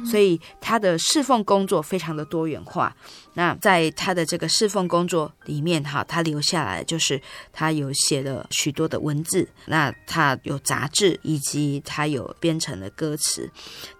[0.05, 2.95] 所以他的侍奉工作非常的多元化。
[3.35, 7.21] 那在他的这个侍奉工作里面，哈，他留下来就是
[7.53, 13.49] 他有写了许多的文字，那他有杂志，以及他有编成的歌词。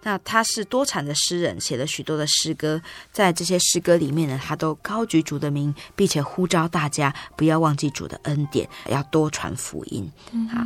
[0.03, 2.81] 那他是多产的诗人，写了许多的诗歌，
[3.13, 10.11] 在这些诗歌里面呢，他都高举主的名，并且呼召大家不要忘记主的恩典，要多传福音。
[10.53, 10.61] 好。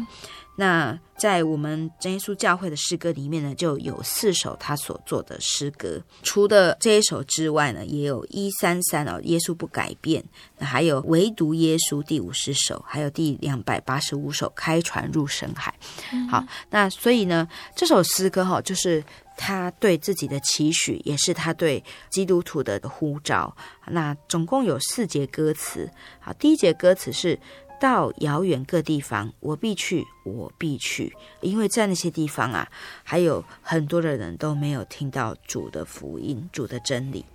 [0.56, 5.99] 那在我们真耶稣教会的诗歌里面呢，就有四首他所做的诗歌。
[6.22, 10.24] 除了这一首之外呢，也有一三三哦，耶稣不改变。
[10.58, 15.74] 那还有唯独耶稣第五十首，还有第两百八十五首开船入深海。
[16.12, 19.04] 嗯、好，那所以呢，这首诗歌哈，就是
[19.38, 23.56] 他对自己的期许，也是他对基督徒的呼召。
[23.88, 25.89] 那总共有四节歌词。
[26.20, 27.39] 好，第一节歌词是。
[27.84, 32.65] 到遥远各地方，我必去，我必去，因为在那些地方啊，
[33.03, 37.25] 还有很多的人都没有听到主的福音、主的真理。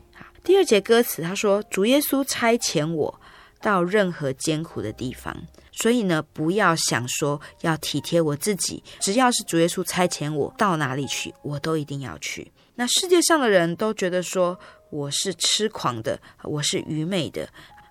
[0.42, 3.20] 第二节歌词他说：“主耶稣差遣我
[3.60, 5.36] 到任何艰苦的地方。
[5.70, 12.50] 所以呢，不要想说要体贴我自己，只要是主耶稣差遣我到哪里去，我都一定要去。
[12.74, 17.46] 那世界上的人都觉得说我是痴狂的，我是愚昧的。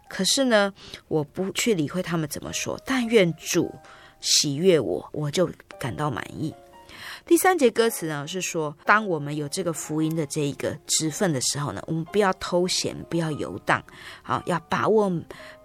[0.10, 0.74] 可是呢，
[1.08, 3.74] 我不去理会他们怎么说，但愿主
[4.20, 5.50] 喜悦我，我就
[5.80, 6.54] 感到满意。
[7.28, 13.84] 第三节歌词呢是说，当我们有这个福音的这一个职分的时候呢，我们不要偷闲，不要游荡，
[14.24, 15.12] 好，要把握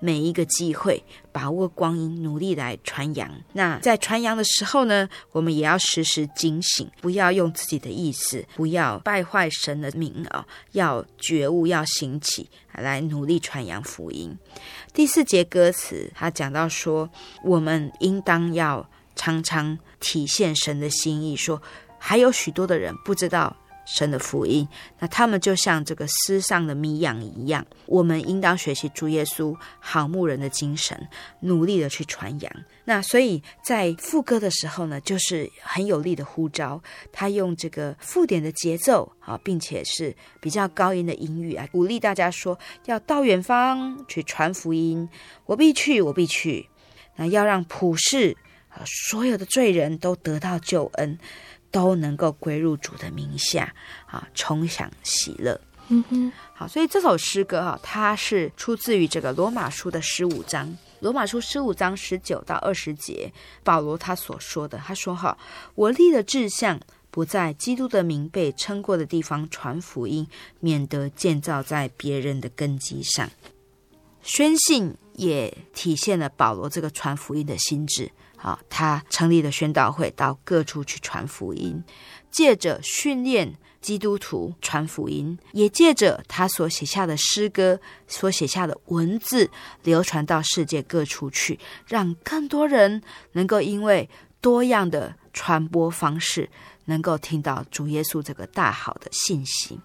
[0.01, 3.31] 每一个机会，把握光阴，努力来传扬。
[3.53, 14.37] 那在传扬的时候呢，我们也要时时警醒，不要用自己的意思，不要败坏神的名啊，要觉悟，要兴起来努力传扬福音。
[14.93, 17.09] 第四节歌词，他讲到说，
[17.45, 18.85] 我们应当要。
[19.15, 21.61] 常常体现神的心意，说
[21.99, 24.67] 还有许多的人不知道神的福音，
[25.01, 27.67] 那他们就像这个丝上的迷羊一样。
[27.87, 30.97] 我们应当学习主耶稣好牧人的精神，
[31.41, 32.53] 努力的去传扬。
[32.85, 42.57] 那所以在副歌的时候呢，就是很有力的呼召，他用这个附点的节奏啊，并且是比较高音的音域啊，鼓励大家说
[42.87, 45.09] 要到远方去传福音。
[45.45, 46.69] 我必去，我必去。
[47.17, 48.37] 那要让普世。
[48.85, 51.19] 所有的罪人都得到救恩，
[51.71, 53.75] 都能够归入主的名下，
[54.07, 55.61] 啊，重享喜乐。
[55.89, 65.37] 嗯哼，好，所以这首诗歌哈，它是出自于这个罗马书的十五章，罗马书十五章十九到二十节，保罗他所说的，他说哈，
[65.75, 70.27] 我立的志向不在基督的名被称过的地方传福音，
[70.61, 73.29] 免得建造在别人的根基上。
[74.23, 78.11] 宣信也体现了保罗这个传福音的心志。
[78.43, 81.81] 好，他成立了宣道会，到各处去传福音，
[82.29, 87.79] 借着训练基督徒传福音，也借着他所写下的诗歌、
[88.09, 89.49] 所写下的文字，
[89.85, 96.51] 流传到世界各处去，让更多人能够因为多样的传播方式，
[96.87, 99.79] 能够听到主耶稣这个大好的信息。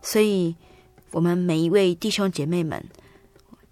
[0.00, 0.56] 所以，
[1.10, 2.82] 我们每一位弟兄姐妹们，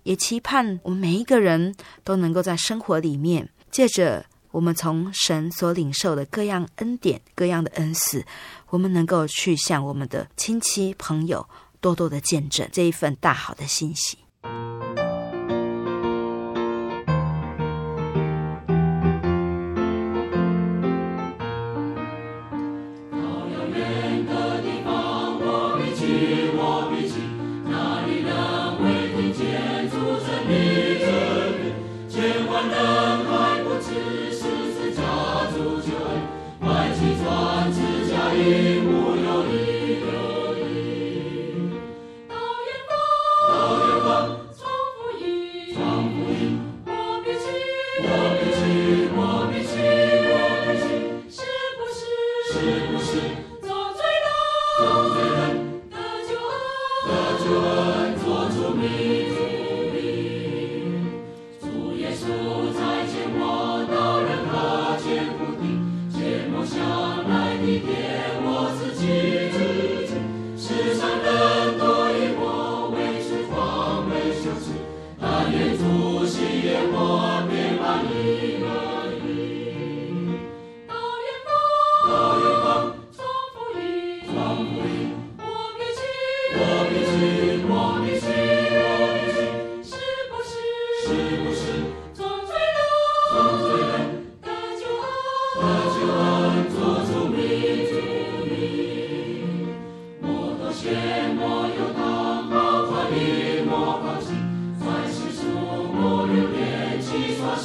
[0.02, 1.74] 也期盼我们每一个人
[2.04, 3.48] 都能够在生活里面。
[3.70, 8.24] 借着我们从神所领受的各样恩典、各样的恩赐，
[8.70, 11.46] 我们能够去向我们的亲戚朋友
[11.80, 14.18] 多多的见证这一份大好的信息。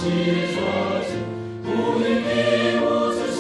[0.02, 0.58] 起初
[1.06, 1.10] 时
[1.64, 1.70] 乌
[2.02, 2.28] 云密
[2.80, 2.84] 布
[3.14, 3.40] 只是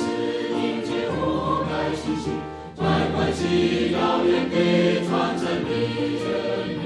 [0.54, 2.30] 迎接我该信息
[2.78, 2.86] 来
[3.16, 3.42] 关系
[3.92, 4.56] 遥远的
[5.08, 5.10] 传
[5.40, 5.68] 承的
[6.22, 6.30] 真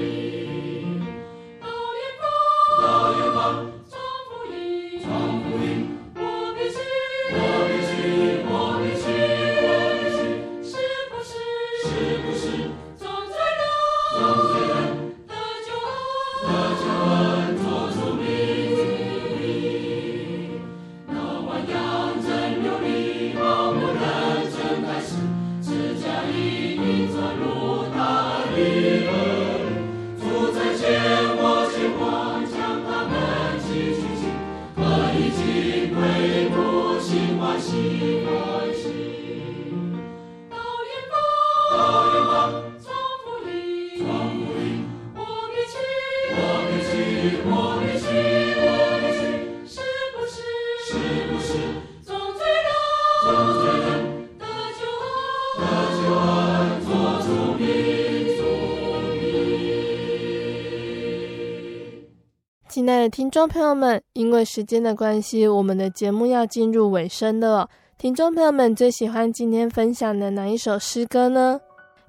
[63.08, 67.68] 听众朋友们，因为时间的关系，我们的节目要进入尾声了哦。
[67.98, 71.60] 听众朋友们最喜欢今天分享的哪一首诗歌呢？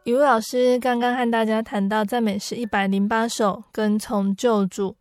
[0.03, 4.95] 雨露老师刚刚和大家谈到赞美诗一百零八首，跟从救主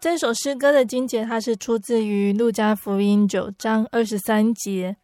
[0.00, 4.96] 这首诗歌的经节，它是出自于路加福音九章二十三节。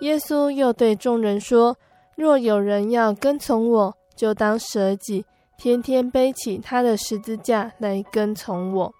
[0.00, 1.76] 耶稣又对众人说
[2.16, 5.24] ：“若有人要跟从我，就当舍己，
[5.58, 8.94] 天天背起他的十字架来跟从我。”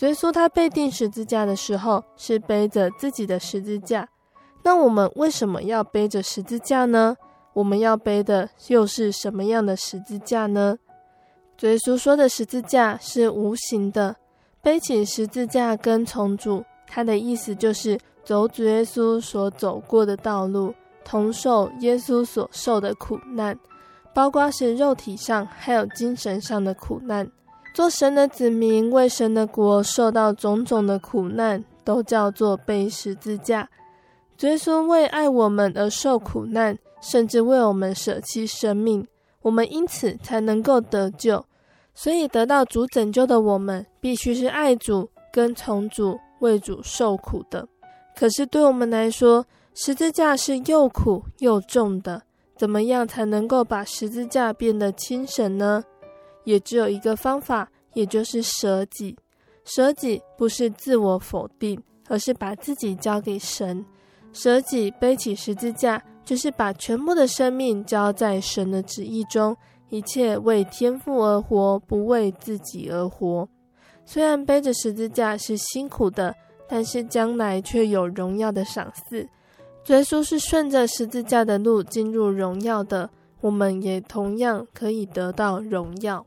[0.00, 4.08] 耶稣他被钉十字架的时候，是背着自己的十字架。
[4.62, 7.16] 那我们为什么要背着十字架呢？
[7.54, 10.76] 我们要背的又是什么样的十字架呢？
[11.60, 14.16] 耶稣说的十字架是无形的，
[14.60, 23.58] 背起十字架跟从主，他的意思就是走主耶稣所走过的道路，同受耶稣所受的苦难，
[24.12, 27.26] 包括是肉体上还有精神上的苦难。
[27.76, 33.68] 做神的子民，为神的国受到种种的苦难，都叫做背十字架。
[34.40, 36.78] 耶稣为爱我们而受苦难。
[37.02, 39.06] 甚至为我们舍弃生命，
[39.42, 41.44] 我们因此才能够得救。
[41.94, 47.68] 所以得到主拯救的我们，必须是爱主、跟从主、为主受苦的。
[48.16, 52.22] 可是对我们来说，十字架是又苦又重的。
[52.56, 55.84] 怎么样才能够把十字架变得轻省呢？
[56.46, 59.14] 也只有一个方法，也就是舍己。
[59.66, 61.78] 舍己不是自我否定，
[62.08, 63.84] 而是把自己交给神。
[64.32, 66.02] 舍己，背起十字架。
[66.26, 69.56] 就是把全部的生命交在神的旨意中，
[69.90, 73.48] 一切为天父而活，不为自己而活。
[74.04, 76.34] 虽然背着十字架是辛苦的，
[76.68, 79.20] 但是将来却有荣耀的赏赐。
[79.86, 83.08] 耶稣是顺着十字架的路进入荣耀的，
[83.40, 86.26] 我们也同样可以得到荣耀。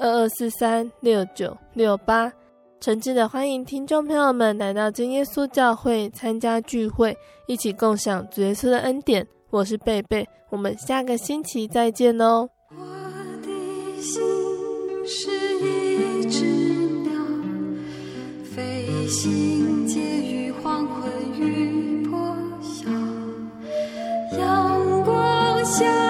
[0.00, 2.32] 二二四三六九六八。
[2.80, 7.14] 诚挚的欢迎听众朋友们来到真耶稣教会参加聚会，
[7.46, 9.26] 一起共享主耶稣的恩典。
[9.50, 12.48] 我是贝贝，我们下个星期再见哦。
[12.70, 12.76] 我
[13.42, 14.22] 的心
[15.06, 16.46] 是一只
[17.02, 17.12] 鸟，
[18.42, 22.88] 飞行介于黄昏与破晓，
[24.38, 26.09] 阳光下。